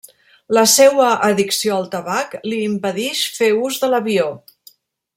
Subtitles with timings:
[0.57, 4.29] La seua addicció al tabac li impedix fer ús de l'avió.